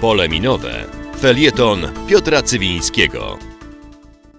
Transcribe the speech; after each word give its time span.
Pole 0.00 0.28
minowe. 0.28 0.86
Felieton 1.20 1.88
Piotra 2.06 2.42
Cywińskiego. 2.42 3.47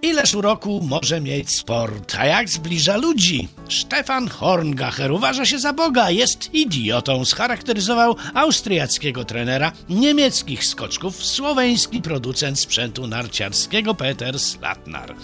Ileż 0.02 0.36
uroku 0.36 0.82
może 0.83 1.22
mieć 1.22 1.52
sport, 1.52 2.16
a 2.19 2.25
jak 2.25 2.50
zbliża 2.50 2.98
ludzi? 2.98 3.48
Stefan 3.69 4.28
Horngacher 4.28 5.12
uważa 5.12 5.46
się 5.46 5.60
za 5.60 5.74
Boga, 5.74 6.10
jest 6.10 6.53
idiotą. 6.53 7.25
Scharakteryzował 7.25 8.16
austriackiego 8.34 9.25
trenera 9.25 9.72
niemieckich 9.90 10.66
skoczków, 10.66 11.26
słoweński 11.26 12.02
producent 12.02 12.59
sprzętu 12.59 13.08
narciarskiego 13.08 13.96
Peter 13.96 14.40
Slatnar. 14.40 15.16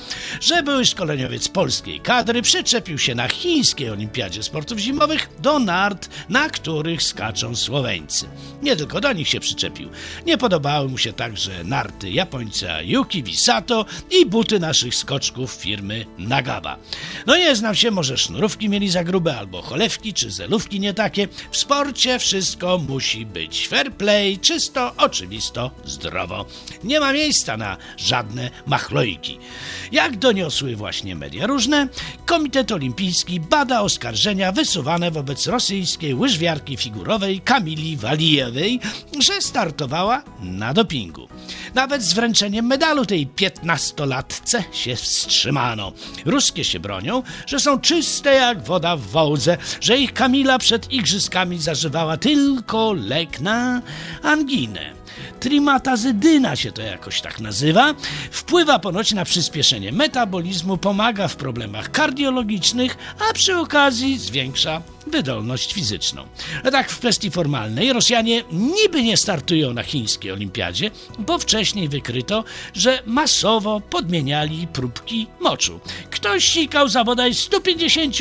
Że 0.41 0.63
były 0.63 0.85
szkoleniowiec 0.85 1.47
polskiej 1.47 1.99
kadry 1.99 2.41
przyczepił 2.41 2.97
się 2.97 3.15
na 3.15 3.27
chińskiej 3.27 3.89
olimpiadzie 3.89 4.43
sportów 4.43 4.79
zimowych 4.79 5.29
do 5.39 5.59
nart, 5.59 6.09
na 6.29 6.49
których 6.49 7.03
skaczą 7.03 7.55
Słoweńcy. 7.55 8.25
Nie 8.61 8.75
tylko 8.75 9.01
do 9.01 9.13
nich 9.13 9.27
się 9.27 9.39
przyczepił. 9.39 9.89
Nie 10.25 10.37
podobały 10.37 10.89
mu 10.89 10.97
się 10.97 11.13
także 11.13 11.63
narty 11.63 12.11
Japońca 12.11 12.81
Yuki 12.81 13.23
Wisato 13.23 13.85
i 14.11 14.25
buty 14.25 14.59
naszych 14.65 14.95
skoczków 14.95 15.51
firmy 15.51 16.05
Nagaba. 16.17 16.77
No 17.25 17.37
nie 17.37 17.55
znam 17.55 17.75
się, 17.75 17.91
może 17.91 18.17
sznurówki 18.17 18.69
mieli 18.69 18.89
za 18.89 19.03
grube, 19.03 19.37
albo 19.37 19.61
cholewki, 19.61 20.13
czy 20.13 20.31
zelówki 20.31 20.79
nie 20.79 20.93
takie. 20.93 21.27
W 21.51 21.57
sporcie 21.57 22.19
wszystko 22.19 22.77
musi 22.77 23.25
być 23.25 23.67
fair 23.67 23.93
play, 23.93 24.39
czysto, 24.39 24.93
oczywisto, 24.97 25.71
zdrowo. 25.85 26.45
Nie 26.83 26.99
ma 26.99 27.13
miejsca 27.13 27.57
na 27.57 27.77
żadne 27.97 28.49
machlojki. 28.65 29.39
Jak 29.91 30.17
doniosły 30.17 30.75
właśnie 30.75 31.15
media 31.15 31.47
różne, 31.47 31.87
Komitet 32.25 32.71
Olimpijski 32.71 33.39
bada 33.39 33.81
oskarżenia 33.81 34.51
wysuwane 34.51 35.11
wobec 35.11 35.47
rosyjskiej 35.47 36.15
łyżwiarki 36.15 36.77
figurowej 36.77 37.41
Kamili 37.41 37.97
Walijewej, 37.97 38.79
że 39.19 39.41
startowała 39.41 40.23
na 40.41 40.73
dopingu. 40.73 41.27
Nawet 41.75 42.03
z 42.03 42.13
wręczeniem 42.13 42.65
medalu 42.65 43.05
tej 43.05 43.27
piętnastolatce 43.27 44.54
się 44.71 44.95
wstrzymano. 44.95 45.91
Ruskie 46.25 46.63
się 46.63 46.79
bronią, 46.79 47.23
że 47.47 47.59
są 47.59 47.79
czyste 47.79 48.33
jak 48.33 48.63
woda 48.63 48.97
w 48.97 49.01
wołdze, 49.01 49.57
że 49.81 49.97
ich 49.97 50.13
Kamila 50.13 50.59
przed 50.59 50.91
igrzyskami 50.91 51.59
zażywała 51.59 52.17
tylko 52.17 52.93
lek 52.93 53.39
na 53.39 53.81
anginę. 54.23 55.04
Trimatazydyna 55.39 56.55
się 56.55 56.71
to 56.71 56.81
jakoś 56.81 57.21
tak 57.21 57.39
nazywa. 57.39 57.93
Wpływa 58.31 58.79
ponoć 58.79 59.13
na 59.13 59.25
przyspieszenie 59.25 59.91
metabolizmu, 59.91 60.77
pomaga 60.77 61.27
w 61.27 61.35
problemach 61.35 61.91
kardiologicznych, 61.91 62.97
a 63.29 63.33
przy 63.33 63.57
okazji 63.57 64.17
zwiększa 64.17 64.81
wydolność 65.07 65.73
fizyczną. 65.73 66.27
A 66.63 66.71
tak 66.71 66.91
w 66.91 66.99
kwestii 66.99 67.31
formalnej 67.31 67.93
Rosjanie 67.93 68.43
niby 68.51 69.03
nie 69.03 69.17
startują 69.17 69.73
na 69.73 69.83
chińskiej 69.83 70.31
olimpiadzie, 70.31 70.91
bo 71.19 71.37
wcześniej 71.37 71.89
wykryto, 71.89 72.43
że 72.73 73.01
masowo 73.05 73.81
podmieniali 73.89 74.67
próbki 74.67 75.27
moczu. 75.39 75.79
Ktoś 76.09 76.45
sikał 76.45 76.87
za 76.89 77.03
bodaj 77.03 77.33
150 77.33 78.15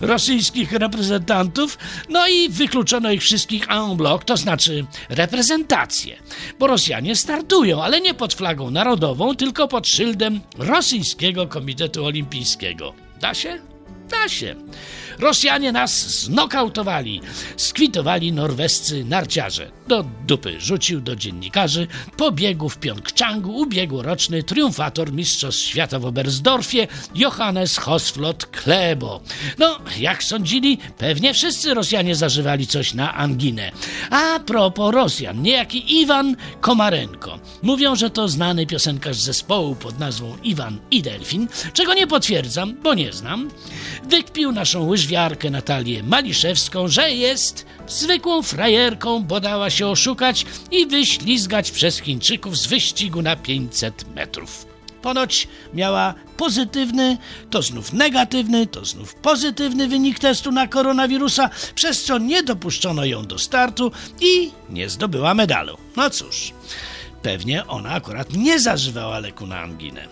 rosyjskich 0.00 0.72
reprezentantów, 0.72 1.78
no 2.08 2.28
i 2.28 2.48
wykluczono 2.48 3.10
ich 3.10 3.22
wszystkich 3.22 3.70
en 3.70 3.96
bloc, 3.96 4.22
to 4.24 4.36
znaczy 4.36 4.86
reprezentację. 5.08 6.16
Bo 6.58 6.66
Rosjanie 6.66 7.16
startują, 7.16 7.82
ale 7.82 8.00
nie 8.00 8.14
pod 8.14 8.34
flagą 8.34 8.70
narodową, 8.70 9.34
tylko 9.34 9.68
pod 9.68 9.88
szyldem 9.88 10.40
Rosyjskiego 10.58 11.46
Komitetu 11.46 12.04
Olimpijskiego. 12.04 12.94
Da 13.20 13.34
się? 13.34 13.58
Da 14.10 14.28
się. 14.28 14.54
Rosjanie 15.18 15.72
nas 15.72 16.22
znokautowali. 16.24 17.20
Skwitowali 17.56 18.32
norwescy 18.32 19.04
narciarze. 19.04 19.70
Do 19.88 20.04
dupy 20.26 20.60
rzucił 20.60 21.00
do 21.00 21.16
dziennikarzy. 21.16 21.86
Pobiegł 22.16 22.68
w 22.68 22.78
Pjongczangu 22.78 23.56
ubiegłoroczny 23.56 24.42
triumfator 24.42 25.12
Mistrzostw 25.12 25.62
Świata 25.62 25.98
w 25.98 26.06
Oberstdorfie 26.06 26.88
Johannes 27.14 27.76
Hosflot 27.78 28.46
Klebo. 28.46 29.20
No, 29.58 29.78
jak 29.98 30.24
sądzili, 30.24 30.78
pewnie 30.98 31.34
wszyscy 31.34 31.74
Rosjanie 31.74 32.16
zażywali 32.16 32.66
coś 32.66 32.94
na 32.94 33.14
anginę. 33.14 33.72
A 34.10 34.40
propos 34.40 34.94
Rosjan, 34.94 35.42
niejaki 35.42 36.00
Iwan 36.00 36.36
Komarenko. 36.60 37.38
Mówią, 37.62 37.96
że 37.96 38.10
to 38.10 38.28
znany 38.28 38.66
piosenkarz 38.66 39.16
zespołu 39.16 39.74
pod 39.74 39.98
nazwą 39.98 40.36
Iwan 40.42 40.78
i 40.90 41.02
Delfin, 41.02 41.48
czego 41.72 41.94
nie 41.94 42.06
potwierdzam, 42.06 42.74
bo 42.82 42.94
nie 42.94 43.12
znam. 43.12 43.50
Wykpił 44.08 44.52
naszą 44.52 44.86
łyżwiarkę 45.06 45.50
Natalię 45.50 46.02
Maliszewską, 46.02 46.88
że 46.88 47.10
jest 47.10 47.66
zwykłą 47.86 48.42
frajerką, 48.42 49.22
bo 49.22 49.40
dała 49.40 49.70
się 49.70 49.86
oszukać 49.86 50.46
i 50.70 50.86
wyślizgać 50.86 51.70
przez 51.70 51.98
Chińczyków 51.98 52.58
z 52.58 52.66
wyścigu 52.66 53.22
na 53.22 53.36
500 53.36 54.14
metrów. 54.14 54.66
Ponoć 55.02 55.48
miała 55.74 56.14
pozytywny, 56.36 57.18
to 57.50 57.62
znów 57.62 57.92
negatywny, 57.92 58.66
to 58.66 58.84
znów 58.84 59.14
pozytywny 59.14 59.88
wynik 59.88 60.18
testu 60.18 60.52
na 60.52 60.66
koronawirusa, 60.66 61.50
przez 61.74 62.04
co 62.04 62.18
nie 62.18 62.42
dopuszczono 62.42 63.04
ją 63.04 63.26
do 63.26 63.38
startu 63.38 63.92
i 64.20 64.50
nie 64.70 64.88
zdobyła 64.88 65.34
medalu. 65.34 65.76
No 65.96 66.10
cóż. 66.10 66.52
Pewnie 67.26 67.66
ona 67.66 67.90
akurat 67.90 68.32
nie 68.32 68.60
zażywała 68.60 69.18
leku 69.18 69.46
na 69.46 69.60
anginę. 69.60 70.06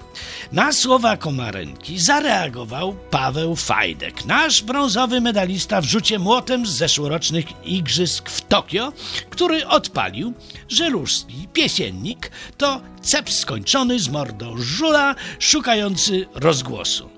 Na 0.53 0.73
słowa 0.73 1.17
Komarenki 1.17 1.99
zareagował 1.99 2.97
Paweł 3.11 3.57
Fajdek, 3.57 4.25
nasz 4.25 4.63
brązowy 4.63 5.21
medalista 5.21 5.81
w 5.81 5.85
rzucie 5.85 6.19
młotem 6.19 6.67
z 6.67 6.71
zeszłorocznych 6.71 7.67
igrzysk 7.67 8.31
w 8.31 8.41
Tokio, 8.41 8.93
który 9.31 9.67
odpalił, 9.67 10.35
że 10.69 10.91
różski 10.91 11.49
piesiennik 11.53 12.31
to 12.57 12.81
cep 13.03 13.31
skończony 13.31 13.99
z 13.99 14.09
mordą 14.09 14.57
żula 14.57 15.15
szukający 15.39 16.27
rozgłosu. 16.35 17.11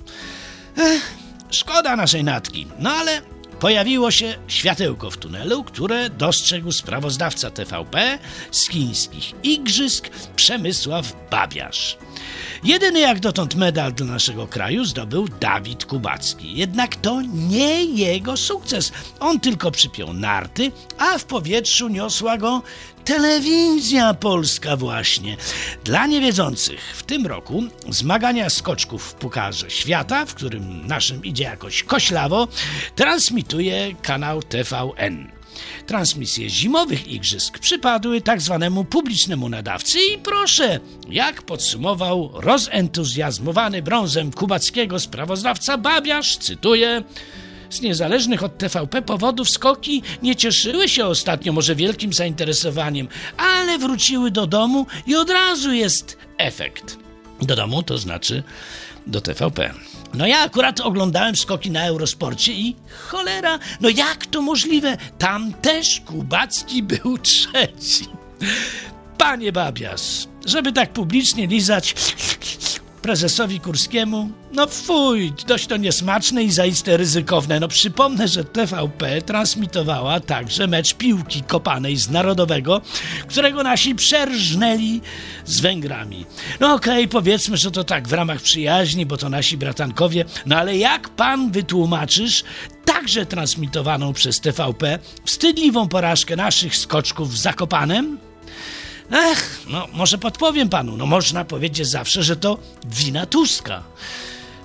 Ech, 0.78 1.14
szkoda 1.50 1.96
naszej 1.96 2.24
natki, 2.24 2.66
no 2.78 2.90
ale 2.90 3.22
pojawiło 3.60 4.10
się 4.10 4.34
światełko 4.48 5.10
w 5.10 5.16
tunelu, 5.16 5.64
które 5.64 6.10
dostrzegł 6.10 6.72
sprawozdawca 6.72 7.50
TVP 7.50 8.18
z 8.50 8.68
chińskich 8.68 9.32
igrzysk 9.42 10.08
Przemysław 10.36 11.12
Babiarz. 11.30 11.98
Jedyny 12.64 13.00
jak 13.00 13.20
dotąd 13.20 13.54
medal 13.54 13.92
dla 13.92 14.06
naszego 14.06 14.46
kraju 14.46 14.84
zdobył 14.84 15.28
Dawid 15.28 15.84
Kubacki. 15.84 16.56
Jednak 16.56 16.96
to 16.96 17.22
nie 17.32 17.84
jego 17.84 18.36
sukces. 18.36 18.92
On 19.20 19.40
tylko 19.40 19.70
przypiął 19.70 20.12
narty, 20.12 20.72
a 20.98 21.18
w 21.18 21.24
powietrzu 21.24 21.88
niosła 21.88 22.38
go 22.38 22.62
telewizja 23.04 24.14
polska 24.14 24.76
właśnie. 24.76 25.36
Dla 25.84 26.06
niewiedzących, 26.06 26.80
w 26.96 27.02
tym 27.02 27.26
roku 27.26 27.64
zmagania 27.88 28.50
skoczków 28.50 29.02
w 29.02 29.14
Pukarze 29.14 29.70
Świata, 29.70 30.26
w 30.26 30.34
którym 30.34 30.86
naszym 30.86 31.24
idzie 31.24 31.44
jakoś 31.44 31.82
koślawo, 31.82 32.48
transmituje 32.94 33.94
kanał 34.02 34.42
TVN. 34.42 35.35
Transmisje 35.86 36.50
zimowych 36.50 37.08
igrzysk 37.08 37.58
przypadły 37.58 38.20
tak 38.20 38.42
zwanemu 38.42 38.84
publicznemu 38.84 39.48
nadawcy 39.48 39.98
i 40.14 40.18
proszę, 40.18 40.80
jak 41.08 41.42
podsumował 41.42 42.30
rozentuzjazmowany 42.34 43.82
brązem 43.82 44.32
kubackiego 44.32 45.00
sprawozdawca 45.00 45.78
Babiarz, 45.78 46.36
cytuję 46.36 47.02
z 47.70 47.80
niezależnych 47.80 48.42
od 48.42 48.58
TVP 48.58 49.02
powodów 49.02 49.50
skoki 49.50 50.02
nie 50.22 50.36
cieszyły 50.36 50.88
się 50.88 51.06
ostatnio 51.06 51.52
może 51.52 51.74
wielkim 51.74 52.12
zainteresowaniem, 52.12 53.08
ale 53.36 53.78
wróciły 53.78 54.30
do 54.30 54.46
domu 54.46 54.86
i 55.06 55.16
od 55.16 55.30
razu 55.30 55.72
jest 55.72 56.18
efekt. 56.38 57.05
Do 57.42 57.56
domu 57.56 57.82
to 57.82 57.98
znaczy 57.98 58.42
do 59.06 59.20
TVP. 59.20 59.74
No 60.14 60.26
ja 60.26 60.38
akurat 60.38 60.80
oglądałem 60.80 61.36
skoki 61.36 61.70
na 61.70 61.86
Eurosporcie 61.86 62.52
i 62.52 62.76
cholera, 63.08 63.58
no 63.80 63.88
jak 63.88 64.26
to 64.26 64.42
możliwe? 64.42 64.96
Tam 65.18 65.52
też 65.52 66.00
Kubacki 66.00 66.82
był 66.82 67.18
trzeci. 67.28 68.06
Panie 69.18 69.52
Babias, 69.52 70.28
żeby 70.46 70.72
tak 70.72 70.92
publicznie 70.92 71.46
lizać 71.46 71.94
prezesowi 73.06 73.60
Kurskiemu, 73.60 74.30
no 74.52 74.66
fuj, 74.66 75.32
dość 75.46 75.66
to 75.66 75.76
niesmaczne 75.76 76.44
i 76.44 76.50
zaiste 76.52 76.96
ryzykowne. 76.96 77.60
No 77.60 77.68
przypomnę, 77.68 78.28
że 78.28 78.44
TVP 78.44 79.22
transmitowała 79.22 80.20
także 80.20 80.66
mecz 80.66 80.94
piłki 80.94 81.42
kopanej 81.42 81.96
z 81.96 82.10
Narodowego, 82.10 82.80
którego 83.28 83.62
nasi 83.62 83.94
przerżnęli 83.94 85.00
z 85.44 85.60
Węgrami. 85.60 86.26
No 86.60 86.74
okej, 86.74 87.04
okay, 87.04 87.08
powiedzmy, 87.08 87.56
że 87.56 87.70
to 87.70 87.84
tak 87.84 88.08
w 88.08 88.12
ramach 88.12 88.40
przyjaźni, 88.40 89.06
bo 89.06 89.16
to 89.16 89.28
nasi 89.28 89.56
bratankowie, 89.56 90.24
no 90.46 90.56
ale 90.56 90.76
jak 90.76 91.08
pan 91.08 91.52
wytłumaczysz 91.52 92.44
także 92.84 93.26
transmitowaną 93.26 94.12
przez 94.12 94.40
TVP 94.40 94.98
wstydliwą 95.24 95.88
porażkę 95.88 96.36
naszych 96.36 96.76
skoczków 96.76 97.32
w 97.32 97.38
Zakopanem? 97.38 98.18
Ech, 99.10 99.60
no 99.68 99.86
może 99.92 100.18
podpowiem 100.18 100.68
panu. 100.68 100.96
No 100.96 101.06
można 101.06 101.44
powiedzieć 101.44 101.88
zawsze, 101.88 102.22
że 102.22 102.36
to 102.36 102.58
wina 102.86 103.26
Tuska. 103.26 103.82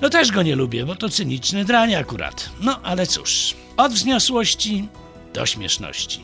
No 0.02 0.10
też 0.10 0.32
go 0.32 0.44
nie 0.44 0.56
lubię, 0.56 0.86
bo 0.86 0.96
to 0.96 1.10
cyniczny 1.10 1.66
drań 1.66 1.96
akurat. 1.96 2.50
No 2.62 2.80
ale 2.84 3.08
cóż, 3.08 3.56
od 3.78 3.94
wzniosłości 3.94 4.88
do 5.34 5.46
śmieszności. 5.46 6.24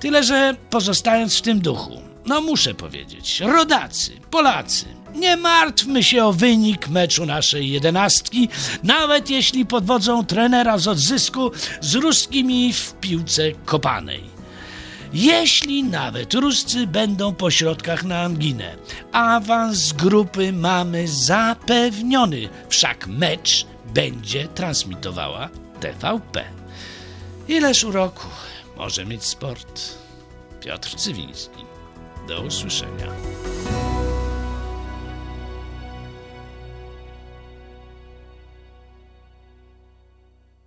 Tyle, 0.00 0.24
że 0.24 0.56
pozostając 0.70 1.38
w 1.38 1.42
tym 1.42 1.60
duchu, 1.60 2.02
no 2.26 2.40
muszę 2.40 2.74
powiedzieć, 2.74 3.40
rodacy, 3.40 4.12
Polacy, 4.30 4.86
nie 5.14 5.36
martwmy 5.36 6.02
się 6.02 6.24
o 6.24 6.32
wynik 6.32 6.88
meczu 6.88 7.26
naszej 7.26 7.70
jedenastki, 7.70 8.48
nawet 8.82 9.30
jeśli 9.30 9.66
pod 9.66 9.84
wodzą 9.84 10.26
trenera 10.26 10.78
z 10.78 10.88
odzysku 10.88 11.50
z 11.80 11.94
ruskimi 11.94 12.72
w 12.72 12.94
piłce 13.00 13.52
kopanej. 13.52 14.37
Jeśli 15.12 15.84
nawet 15.84 16.34
Ruscy 16.34 16.86
będą 16.86 17.34
po 17.34 17.50
środkach 17.50 18.04
na 18.04 18.22
anginę, 18.22 18.76
awans 19.12 19.92
grupy 19.92 20.52
mamy 20.52 21.08
zapewniony, 21.08 22.48
wszak 22.68 23.06
mecz 23.06 23.66
będzie 23.94 24.48
transmitowała 24.48 25.48
TVP. 25.80 26.44
Ileż 27.48 27.84
uroku 27.84 28.26
może 28.76 29.06
mieć 29.06 29.24
sport? 29.24 29.80
Piotr 30.60 30.94
Cywiński. 30.96 31.64
Do 32.28 32.42
usłyszenia. 32.42 33.06